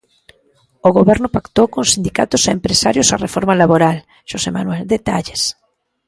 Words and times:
O 0.87 0.89
Goberno 0.97 1.27
pactou 1.35 1.65
con 1.73 1.83
sindicatos 1.93 2.41
e 2.43 2.51
empresarios 2.57 3.09
a 3.09 3.21
reforma 3.25 3.59
laboral, 3.61 3.97
Xosé 4.29 4.49
Manuel, 4.57 4.83
detalles. 4.95 5.41